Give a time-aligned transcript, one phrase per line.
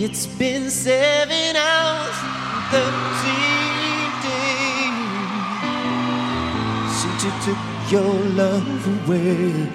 [0.00, 2.14] It's been seven hours,
[2.70, 4.94] thirteen days
[6.94, 7.58] since you took
[7.90, 9.66] your love away.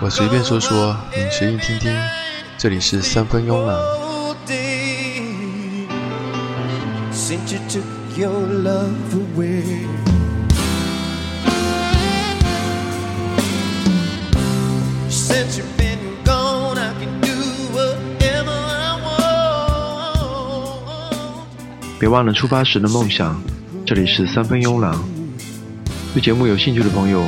[0.00, 1.92] 我随便说说，你随意听听。
[2.56, 3.76] 这里是三分慵懒。
[7.12, 7.82] Since you took
[8.16, 9.88] your love away.
[21.98, 23.40] 别忘了出发时的梦想。
[23.84, 24.98] 这里是三分慵懒。
[26.14, 27.22] 对节目有兴趣的朋友，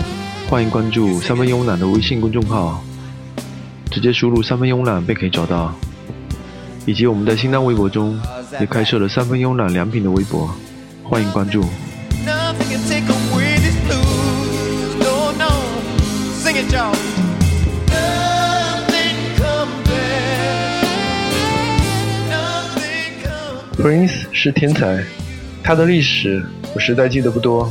[0.48, 2.82] 欢迎关注三分慵懒的微信公众号，
[3.90, 5.74] 直接输入“三分慵懒”便可以找到。
[6.86, 8.18] 以及我们在新浪微博中
[8.60, 10.50] 也开设了三分慵懒良品的微博，
[11.04, 11.62] 欢迎关注。
[23.82, 25.02] Prince 是天才，
[25.60, 26.40] 他的历史
[26.72, 27.68] 我实在记得不多，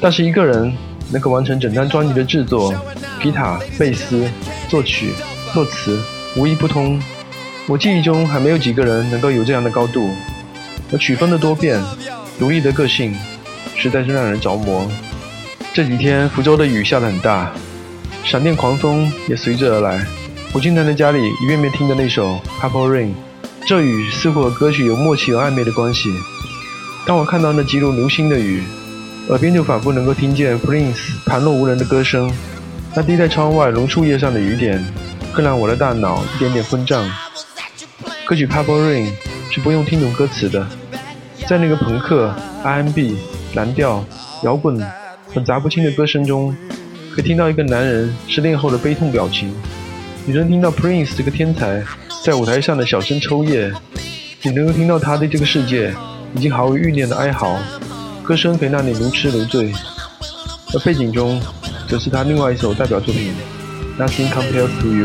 [0.00, 0.72] 但是一个人
[1.12, 2.74] 能够完成整张专辑的制作，
[3.22, 4.28] 吉他、贝斯、
[4.68, 5.10] 作曲、
[5.54, 6.02] 作词
[6.34, 7.00] 无一不通。
[7.68, 10.10] 我记忆中还没有几个人能够有这样的高度，
[10.90, 11.80] 而曲风的多变、
[12.36, 13.14] 独立的个性，
[13.76, 14.90] 实在是让人着魔。
[15.72, 17.52] 这几天福州的雨下得很大，
[18.24, 20.04] 闪电狂风也随之而来。
[20.52, 23.06] 我经常在家里一遍遍听着那首《Purple Rain》，
[23.70, 26.12] 这与似乎和歌曲有默契而暧昧的关系。
[27.06, 28.64] 当我看到那急如流星的雨，
[29.28, 32.28] 耳边就仿佛能够听见 Prince 旁若无人的歌声，
[32.96, 34.84] 那滴在窗外榕树叶上的雨点，
[35.32, 37.08] 更让我的大脑一点点昏胀。
[38.24, 39.06] 歌曲《Purple Rain》
[39.54, 40.66] 是不用听懂歌词的，
[41.46, 43.18] 在那个朋克、R&B、
[43.54, 44.04] 蓝调、
[44.42, 44.84] 摇滚
[45.32, 46.56] 混杂不清的歌声中，
[47.14, 49.54] 可听到一个男人失恋后的悲痛表情。
[50.26, 51.84] 你能听到 Prince 这个天才
[52.22, 53.72] 在舞台上的小声抽噎，
[54.42, 55.94] 你能够听到他对这个世界
[56.34, 57.58] 已经毫无欲念的哀嚎，
[58.22, 59.72] 歌声可以让你如痴如醉。
[60.74, 61.40] 而背景中，
[61.88, 63.32] 则是他另外一首代表作品
[64.00, 65.04] 《Nothing Compares to You》。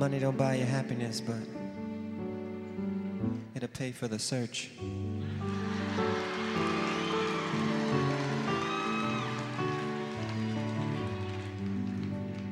[0.00, 1.36] Money don't buy you happiness, but
[3.54, 4.70] it'll pay for the search.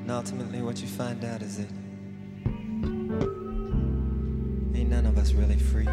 [0.02, 1.70] And ultimately, what you find out is that
[4.78, 5.88] ain't none of us really free.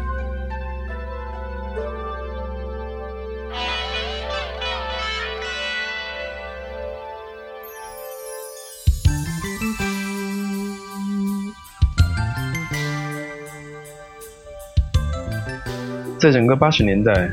[16.26, 17.30] 在整个八十年代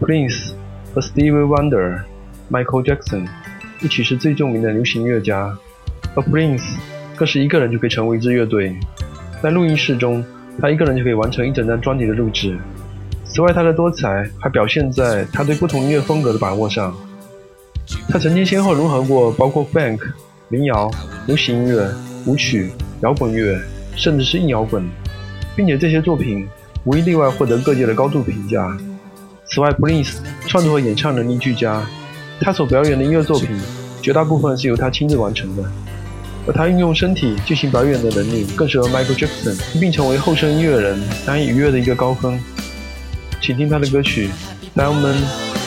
[0.00, 0.52] ，Prince
[0.94, 2.02] 和 Stevie Wonder、
[2.48, 3.26] Michael Jackson
[3.82, 5.52] 一起是最著名的流行乐家，
[6.14, 6.62] 而 Prince
[7.16, 8.76] 更是一个人就可以成为一支乐队。
[9.42, 10.24] 在录音室中，
[10.60, 12.56] 他一个人就可以完成一整张专辑的录制。
[13.24, 16.94] 此外，他的多才还表现在他对不同音乐风格的把握上。
[18.08, 19.98] 他曾经先后融合过包括 Funk、
[20.48, 20.88] 民谣、
[21.26, 21.90] 流行音乐、
[22.26, 22.70] 舞曲、
[23.00, 23.60] 摇滚乐，
[23.96, 24.88] 甚至是硬摇滚，
[25.56, 26.46] 并且这些作品
[26.86, 28.78] 无一例外获得各界的高度评价。
[29.50, 30.14] 此外，Prince
[30.46, 31.84] 创作和演唱能力俱佳，
[32.40, 33.60] 他所表演的音乐作品
[34.00, 35.64] 绝大部分是由他亲自完成的，
[36.46, 40.96] 而他运用身体进行表演的能力更是和 Michael Jackson 并成为后生音乐人
[41.26, 42.38] 难以逾越的一个高峰。
[43.42, 44.28] 请听他的歌曲
[44.80, 45.16] 《Diamond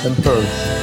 [0.05, 0.77] and Pearls》。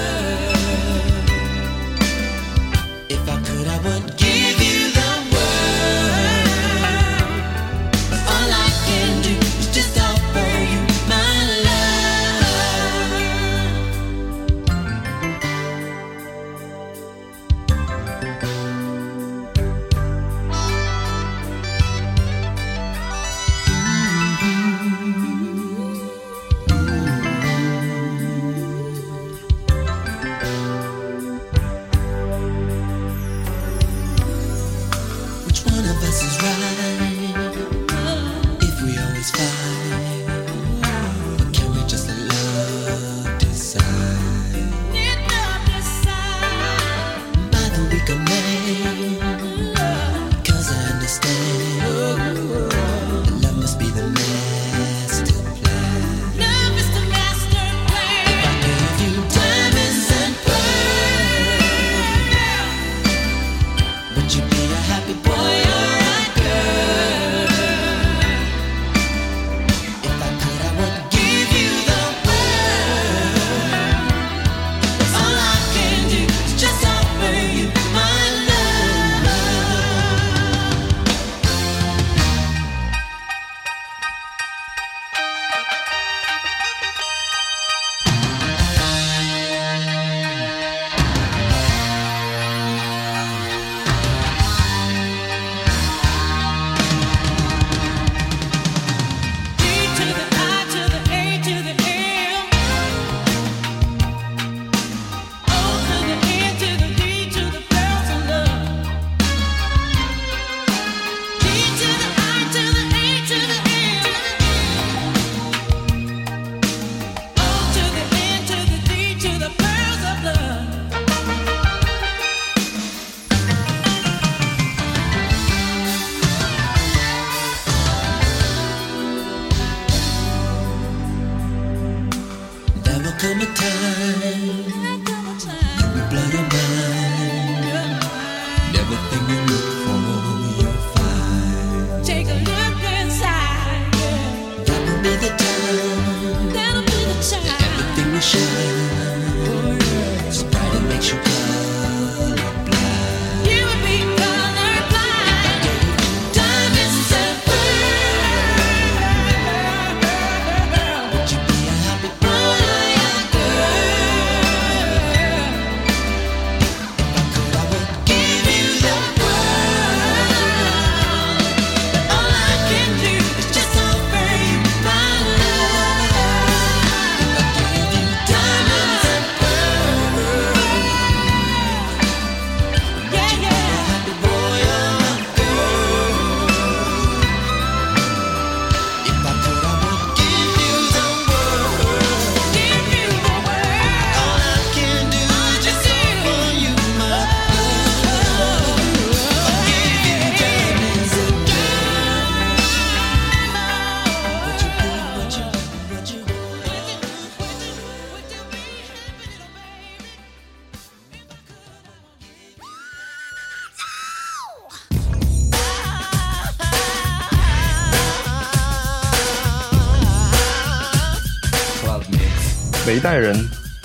[223.06, 223.38] 代人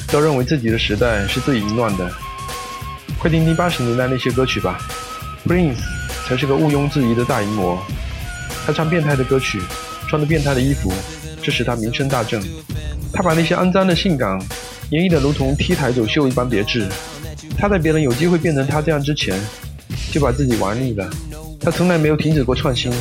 [0.07, 2.09] 都认为自己的时代是最淫乱的。
[3.19, 4.79] 快听听八十年代那些歌曲吧
[5.45, 5.77] ，Prince
[6.27, 7.77] 才是个毋庸置疑的大淫魔。
[8.65, 9.61] 他唱变态的歌曲，
[10.07, 10.91] 穿着变态的衣服，
[11.43, 12.41] 这使他名声大振。
[13.13, 14.41] 他把那些肮脏的性感
[14.89, 16.89] 演绎得如同 T 台走秀一般别致。
[17.55, 19.39] 他在别人有机会变成他这样之前，
[20.11, 21.07] 就把自己玩腻了。
[21.59, 22.91] 他从来没有停止过创新，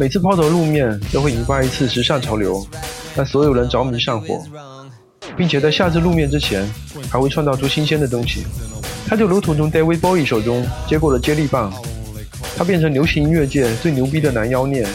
[0.00, 2.66] 每次抛头露面都会引发一次时尚潮流，
[3.14, 4.42] 让所有人着迷上火。
[5.36, 6.68] 并且在下次露面之前，
[7.10, 8.46] 还会创造出新鲜的东西。
[9.06, 11.72] 他就如同从 David Bowie 手中接过了接力棒，
[12.56, 14.86] 他变成流行音乐界最牛逼的男妖孽。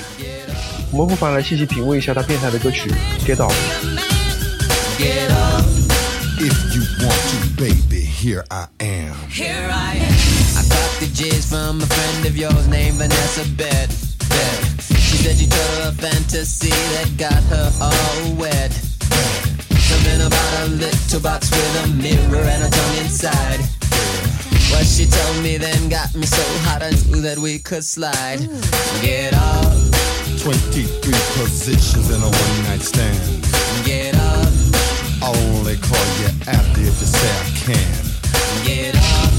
[0.92, 2.90] 我们不妨来细细品味一下他变态的歌曲
[3.28, 3.52] 《Get up,
[6.40, 9.16] If you want to, baby, here I am.
[9.30, 10.14] Here I am.
[10.56, 13.90] I got the jizz from a friend of yours named Vanessa Bet.
[14.30, 14.82] Bet.
[15.00, 18.72] She said you told her a fantasy that got her all wet.
[19.88, 23.60] Something about a little box with a mirror and a tongue inside.
[24.72, 28.40] What she told me then got me so hot I knew that we could slide.
[29.02, 29.72] Get up,
[30.44, 30.84] 23
[31.40, 33.18] positions in a one night stand.
[33.86, 34.52] get up,
[35.24, 38.04] I'll only call you after if you say I can.
[38.68, 39.32] get up,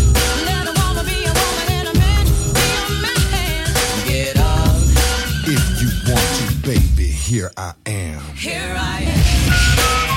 [0.49, 2.25] Let a woman be a woman and a man
[2.57, 3.69] be a man.
[4.09, 4.81] get up.
[5.45, 8.21] If you want to, baby, here I am.
[8.35, 10.08] Here I am.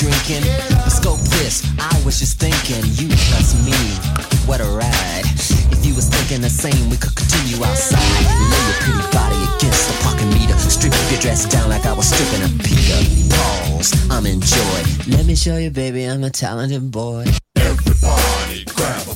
[0.00, 0.42] Drinking.
[0.88, 3.76] Scope this, I was just thinking, you plus me,
[4.48, 5.28] what a ride.
[5.76, 8.00] If you was thinking the same, we could continue outside.
[8.00, 10.56] Lay your pretty body against the parking meter.
[10.56, 12.96] Strip your dress down like I was stripping a Peter.
[13.28, 14.80] Pause, I'm in joy.
[15.14, 17.26] Let me show you, baby, I'm a talented boy.
[17.56, 19.14] Everybody grab a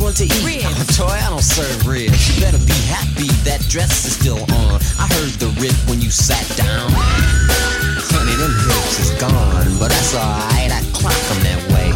[0.00, 0.44] Want to eat?
[0.44, 0.64] Ribs.
[0.64, 2.34] Oh, Toy, I don't serve ribs.
[2.34, 4.80] You better be happy that dress is still on.
[4.98, 6.90] I heard the rip when you sat down.
[6.90, 10.72] Honey, them hips is gone, but that's alright.
[10.72, 11.92] I clock 'em that way.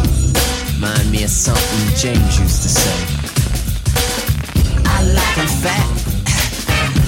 [0.79, 2.97] Mind me of something James used to say.
[4.85, 5.87] I like 'em fat.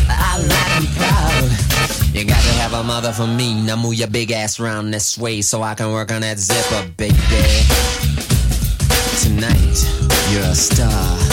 [0.10, 2.16] I like 'em proud.
[2.16, 3.54] You got to have a mother for me.
[3.54, 6.90] Now move your big ass round this way so I can work on that zipper,
[6.98, 8.07] baby.
[9.20, 9.84] Tonight,
[10.32, 11.27] you're a star.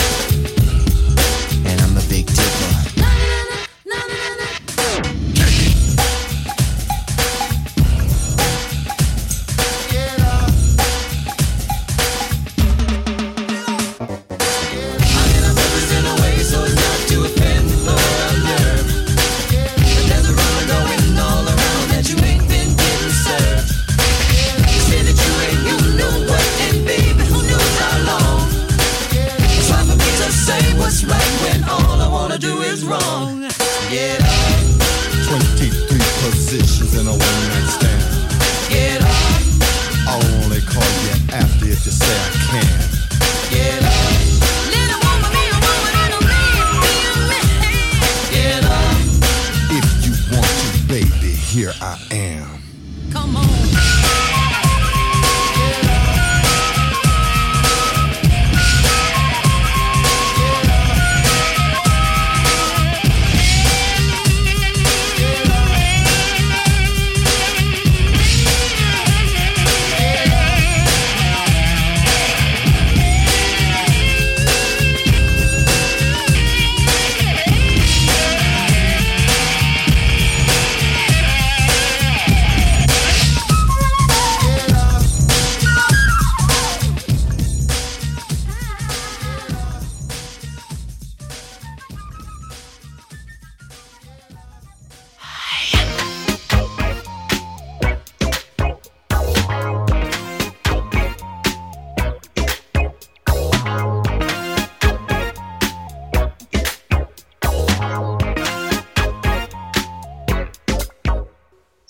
[53.15, 53.55] Come on.“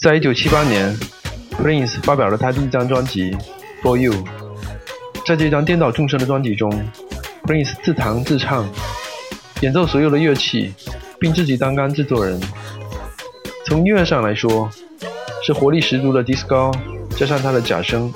[0.05, 0.95] 在一九七八年
[1.53, 3.31] ，Prince 发表了他第一张专辑
[3.83, 4.13] 《For You》。
[5.27, 6.71] 在这张颠倒众生的专辑中
[7.45, 8.69] ，Prince 自弹自唱，
[9.63, 10.75] 演奏所有的乐器，
[11.19, 12.39] 并自己担纲制作人。
[13.65, 14.69] 从音乐上来说，
[15.43, 16.71] 是活力十足的 disco，
[17.17, 18.13] 加上他的假声，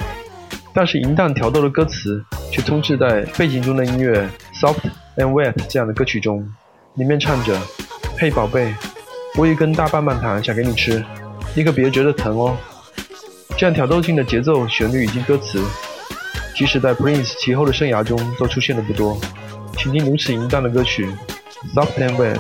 [0.75, 4.29] 但是淫荡挑逗的歌词却充斥在背景中的音乐
[4.61, 6.47] 《Soft and Wet》这样的歌曲中，
[6.97, 7.59] 里面唱着
[8.21, 8.75] ：“嘿，宝贝，
[9.39, 11.03] 我有一根大棒棒糖想给你吃，
[11.55, 12.57] 你可别觉得疼哦。”
[13.57, 15.61] 这样挑逗性的节奏、旋律以及歌词，
[16.55, 19.21] 即使在 Prince 其后的生涯中都出现的不多。
[19.77, 21.07] 请听如此淫荡的歌曲
[21.75, 22.39] 《Soft and Wet》。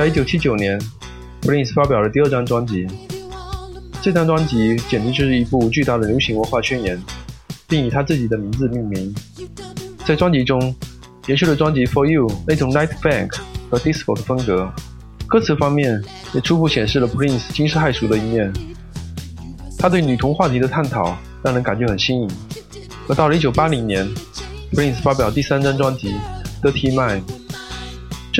[0.00, 0.80] 在一九七九年
[1.42, 2.86] ，Prince 发表了第二张专辑。
[4.00, 6.98] 这张专辑简直就是一部巨大的流行文化宣言，
[7.68, 9.14] 并以他自己的名字命名。
[10.06, 10.74] 在专辑中，
[11.26, 13.40] 延续了专辑《For You》那种 night funk
[13.70, 14.72] 和 disco 的风格。
[15.26, 16.02] 歌词方面
[16.32, 18.50] 也初步显示了 Prince 惊世骇俗的一面。
[19.78, 22.30] 他对女童话题的探讨让人感觉很新颖。
[23.06, 24.08] 而到了1980年
[24.72, 26.14] ，Prince 发表第三张专辑
[26.66, 27.20] 《Dirty Mind》。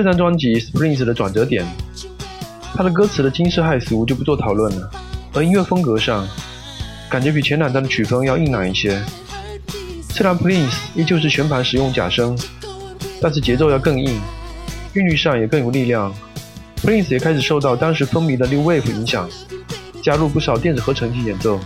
[0.03, 1.63] 这张专辑是 Prince 的转折点，
[2.75, 4.91] 他的歌词的惊世骇俗就不做讨论了，
[5.35, 6.27] 而音乐风格上，
[7.11, 8.99] 感觉比前两张的曲风要硬朗一些。
[10.09, 12.35] 虽然 Prince 依旧是全盘使用假声，
[13.21, 14.19] 但是节奏要更硬，
[14.95, 16.11] 韵律上也更有力量。
[16.83, 19.29] Prince 也开始受到当时风靡的 New Wave 影响，
[20.03, 21.61] 加入不少电子合成器演奏，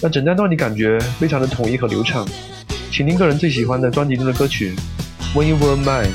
[0.00, 2.24] 让整张专辑感觉非常的统一和流畅。
[2.92, 4.76] 请听个人最喜欢的专辑中的歌曲
[5.36, 6.10] 《When You Were Mine》。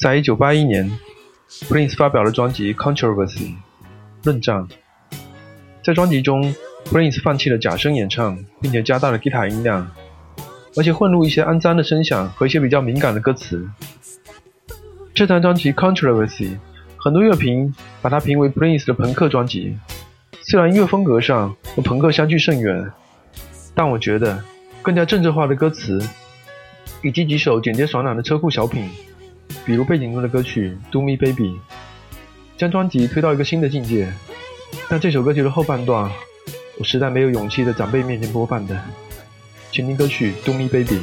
[0.00, 0.90] 在一九八一年
[1.68, 3.38] ，Prince 发表了专辑《Controversy》
[4.24, 4.66] 论战。
[5.84, 6.54] 在专辑中
[6.86, 9.90] ，Prince 放弃了假声演唱，并且加大了吉他音量，
[10.74, 13.68] 而且混入一些肮脏的声响和一些比较敏感的歌词。
[15.12, 16.48] 这张专辑《Controversy》，
[16.96, 19.76] 很多乐评把它评为 Prince 的朋克专辑。
[20.40, 22.90] 虽然音乐风格上和朋克相距甚远，
[23.74, 24.42] 但我觉得
[24.80, 26.02] 更加政治化的歌词，
[27.02, 28.88] 以及几首简洁爽朗的车库小品，
[29.64, 31.50] 比如背景中的歌曲《Do Me Baby》，
[32.56, 34.12] 将专辑推到一个新的境界。
[34.88, 36.10] 但这首歌曲的后半段，
[36.78, 38.80] 我实在没有勇气在长辈面前播放的。
[39.70, 40.96] 请听歌曲《Do Me Baby》。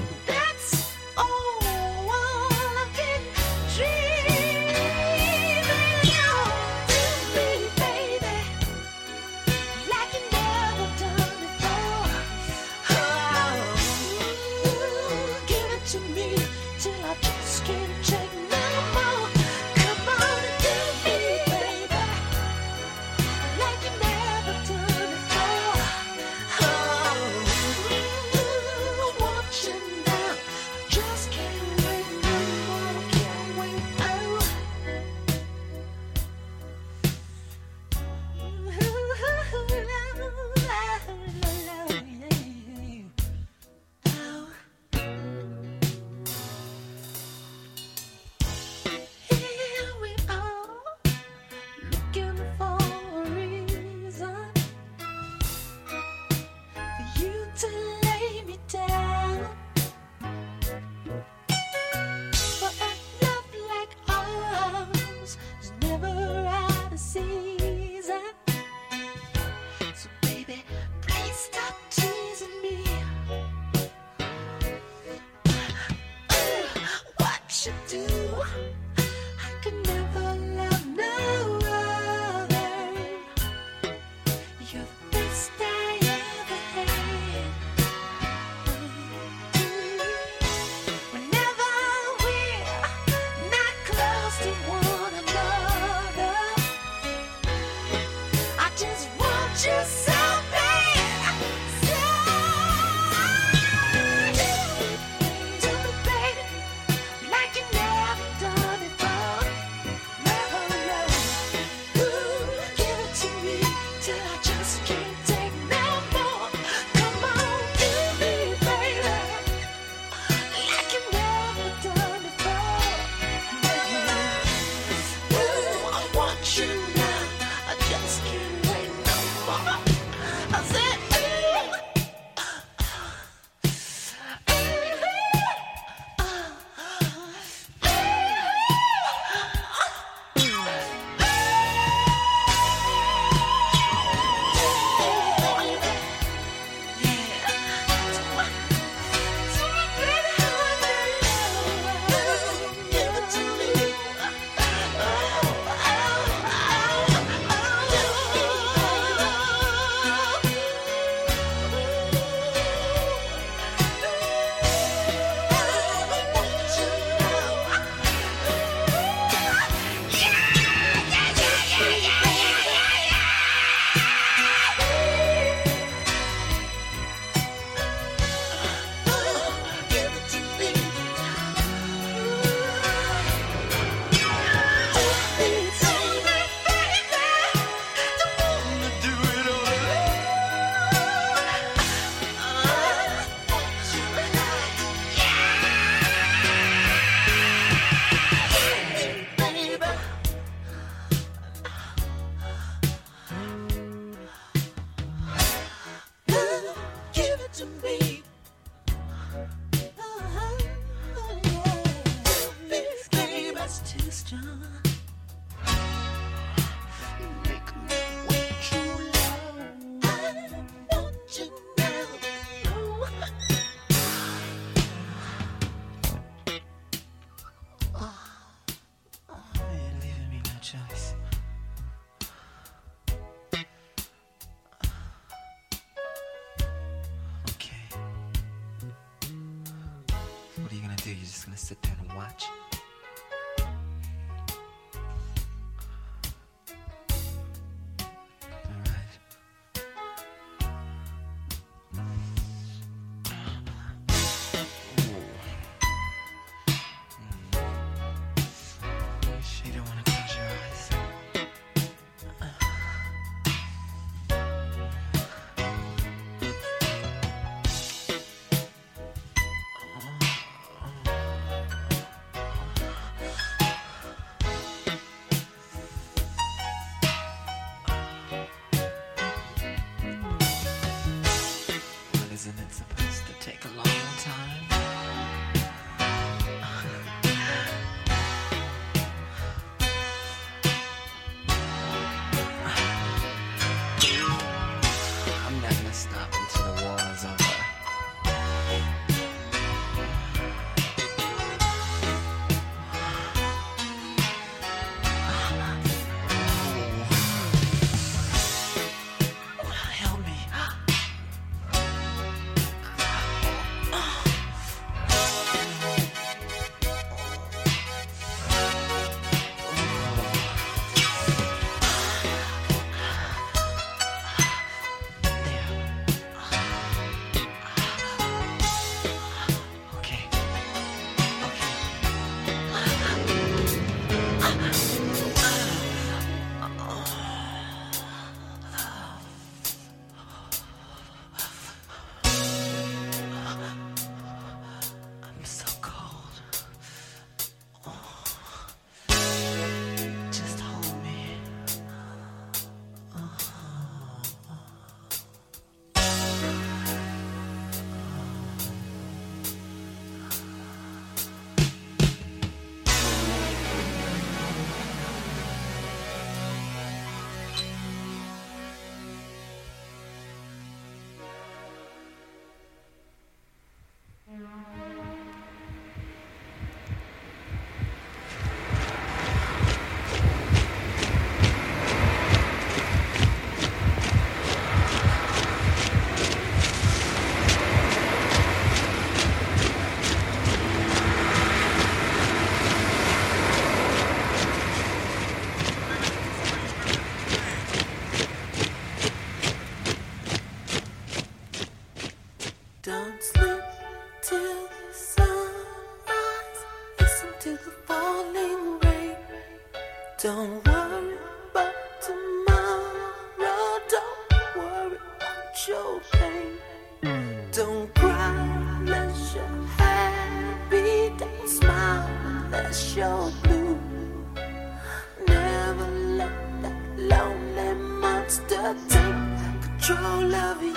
[241.57, 242.45] Sit there and watch?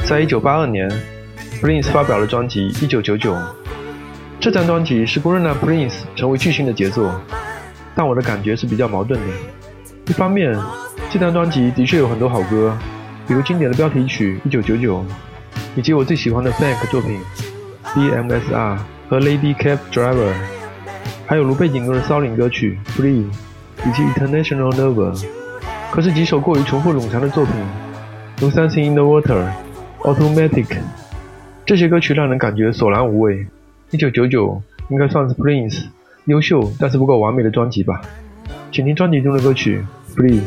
[0.07, 0.91] 在一九八二年
[1.63, 3.35] ，Prince 发表了专辑《一九九九》。
[4.41, 7.21] 这张专辑是公认了 Prince 成为巨星的杰作，
[7.95, 9.27] 但我的感觉是比较矛盾的。
[10.07, 10.57] 一方面，
[11.11, 12.77] 这张专辑的确有很多好歌，
[13.29, 14.99] 比如经典的标题曲《一九九九》，
[15.77, 17.21] 以及我最喜欢的 Funk 作品
[17.95, 18.41] 《BMSR》
[19.09, 20.33] 和《Lady Cab Driver》，
[21.27, 23.25] 还有如背景歌的骚灵歌曲《Free》
[23.87, 25.15] 以及《International Lover》。
[25.93, 27.55] 可是几首过于重复冗长的作品，
[28.41, 29.45] 如《Something in the Water》、
[30.15, 30.65] 《Automatic》，
[31.67, 33.47] 这些歌曲让人感觉索然无味。
[33.91, 35.85] 一九九九应该算是 Prince
[36.25, 38.01] 优秀但是不够完美的专辑吧。
[38.73, 39.85] 请听专辑中的歌曲
[40.17, 40.41] 《Free》。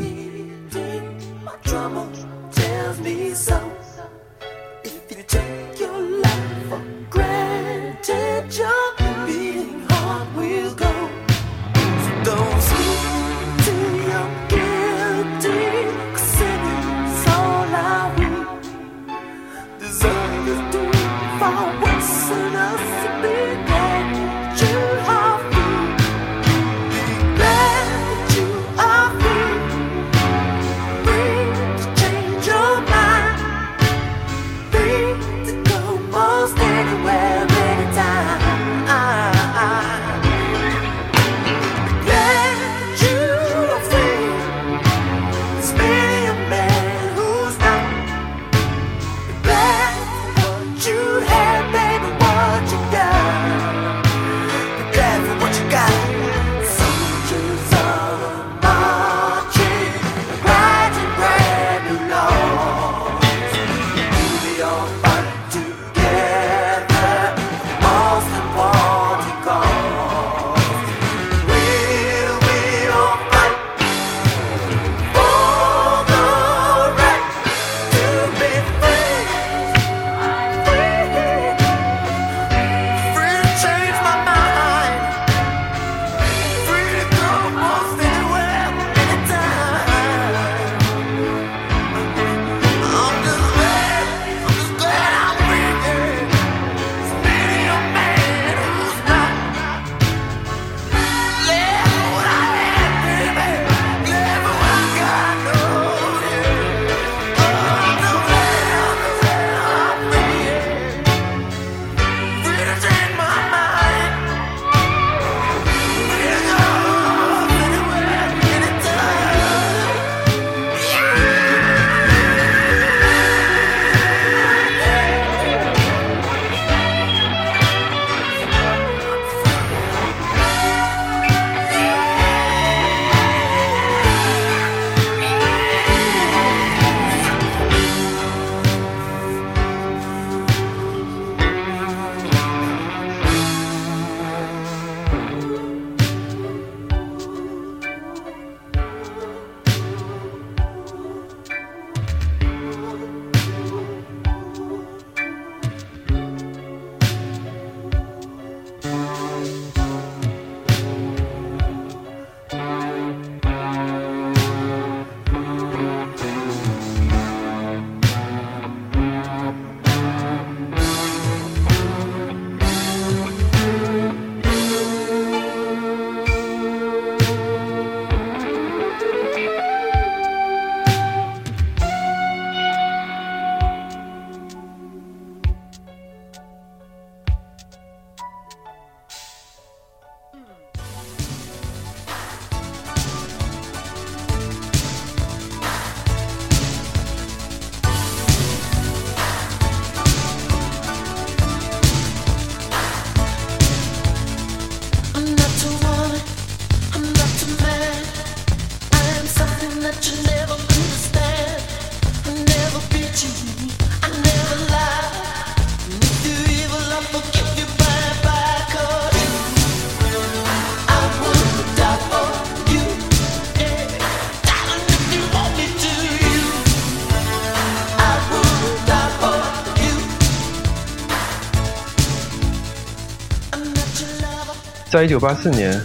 [235.04, 235.82] 一九八四年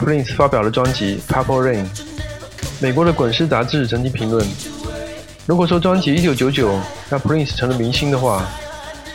[0.00, 1.84] ，Prince 发表了专辑《Purple Rain》。
[2.80, 4.44] 美国的滚石杂志曾经评论：
[5.46, 6.76] 如果说专辑一九九九
[7.08, 8.44] 让 Prince 成了明星的话，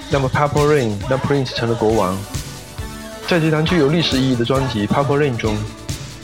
[0.10, 2.18] 那么《Purple Rain》让 Prince 成了国王。
[3.28, 5.58] 在这张具有历史意义的专辑《Purple Rain》中，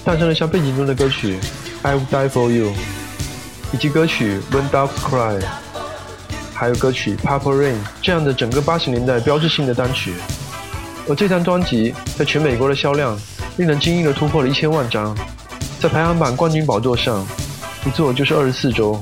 [0.05, 1.37] 诞生了像背景中的歌曲
[1.81, 2.67] 《I Would Die for You》，
[3.73, 5.41] 以及歌曲《When Doves Cry》，
[6.53, 10.13] 还有歌曲《Purple Rain》这样的整个八十年代标志性的单曲。
[11.09, 13.19] 而这张专辑在全美国的销量
[13.57, 15.17] 令人惊异地突破了一千万张，
[15.81, 17.27] 在排行榜冠军宝座上
[17.83, 19.01] 一坐就是二十四周。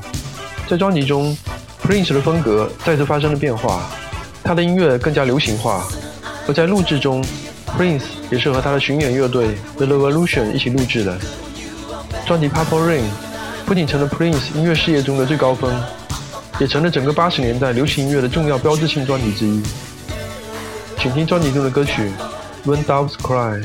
[0.68, 1.38] 在专辑中
[1.84, 3.90] ，Prince 的风格再次发生了变化，
[4.42, 5.86] 他的音乐更加流行化，
[6.48, 7.22] 而在录制中
[7.78, 11.18] ，Prince 也是和他的巡演乐队 The Revolution 一起录制的。
[12.26, 13.02] 专辑《Purple Rain》
[13.66, 15.70] 不仅成了 Prince 音乐事业中的最高峰，
[16.58, 19.62] 也成了整个八十年代流行音乐的重要标志性专辑之一。
[21.00, 22.12] 请听专辑中的歌曲
[22.66, 23.62] 《When Doves Cry》。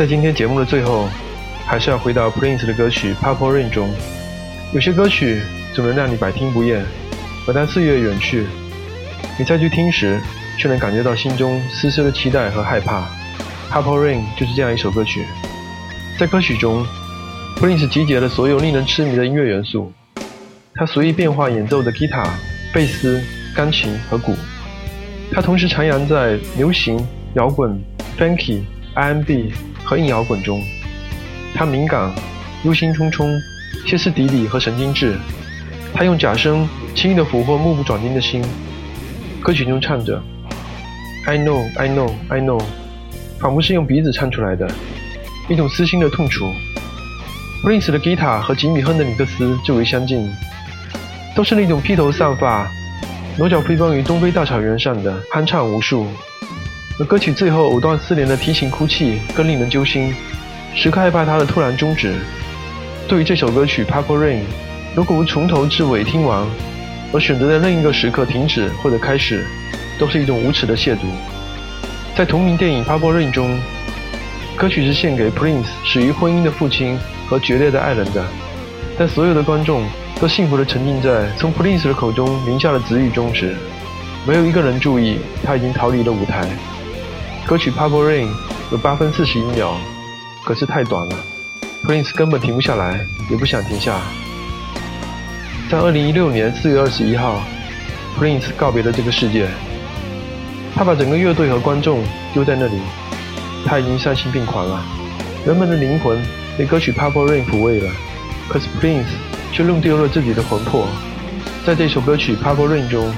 [0.00, 1.10] 在今天节目的最后，
[1.66, 3.86] 还是要回到 Prince 的歌曲《Purple Rain》中。
[4.72, 5.42] 有些歌曲
[5.74, 6.82] 总能让你百听不厌，
[7.46, 8.46] 而当岁月远去，
[9.38, 10.18] 你再去听时，
[10.58, 13.00] 却能感觉到心中丝丝的期待和害怕。
[13.70, 15.22] 《Purple Rain》就是这样一首歌曲。
[16.18, 16.82] 在歌曲中
[17.58, 19.92] ，Prince 集结了所有令人痴迷的音乐元素，
[20.76, 22.24] 他随意变化演奏的吉他、
[22.72, 23.22] 贝斯、
[23.54, 24.34] 钢琴和鼓，
[25.30, 27.78] 他同时徜徉在流行、摇滚、
[28.18, 28.62] Funky、
[28.94, 29.52] R&B
[29.84, 30.62] 和硬摇滚中。
[31.54, 32.12] 他敏感、
[32.64, 33.38] 忧心忡忡、
[33.86, 35.16] 歇斯底里和神经质。
[35.92, 38.44] 他用假声轻易地俘获目不转睛的心。
[39.42, 40.22] 歌曲中唱着
[41.26, 42.62] “I know, I know, I know”，
[43.40, 44.70] 仿佛是用鼻子唱出来的，
[45.48, 46.44] 一种撕心的痛楚。
[47.64, 50.30] Prince 的吉他和吉米·亨德里克斯最为相近，
[51.34, 52.70] 都是那种披头散发、
[53.36, 56.06] 裸脚飞奔于东非大草原上的酣畅无数。
[57.00, 60.14] 而歌曲最后藕断丝连的提琴哭泣更令人揪心，
[60.74, 62.12] 时刻害怕它的突然终止。
[63.08, 64.40] 对于这首歌曲《Purple Rain》，
[64.94, 66.46] 如果我从头至尾听完，
[67.10, 69.46] 而选择在另一个时刻停止或者开始，
[69.98, 70.98] 都是一种无耻的亵渎。
[72.14, 73.58] 在同名电影《Purple Rain》中，
[74.54, 76.98] 歌曲是献给 Prince 始于婚姻的父亲
[77.30, 78.22] 和决裂的爱人的，
[78.98, 79.88] 但所有的观众
[80.20, 83.56] 都幸福地沉浸在从 Prince 的口中鸣下的子语中时，
[84.26, 86.46] 没有一个人注意他已经逃离了舞台。
[87.50, 88.26] 歌曲《Purple Rain》
[88.70, 89.74] 有八分四十一秒，
[90.44, 91.16] 可是太短了
[91.82, 94.00] ，Prince 根本停不下来，也不想停下。
[95.68, 97.42] 在二零一六年四月二十一号
[98.16, 99.48] ，Prince 告别了这个世界。
[100.76, 102.78] 他把整个乐队和观众丢在那里，
[103.66, 104.80] 他已经丧心病狂了。
[105.44, 106.22] 人们的灵魂
[106.56, 107.90] 被歌曲《Purple Rain》抚慰了，
[108.48, 109.10] 可是 Prince
[109.50, 110.86] 却弄丢了自己的魂魄。
[111.66, 113.12] 在这首歌曲《Purple Rain》中，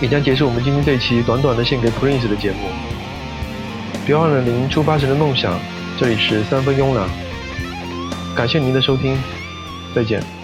[0.00, 2.68] 也将结束我们今天这期短短的献给 Prince 的节目。
[4.06, 5.58] 别忘了您出发时的梦想。
[5.96, 7.08] 这里是三分慵懒，
[8.34, 9.16] 感谢您的收听，
[9.94, 10.43] 再见。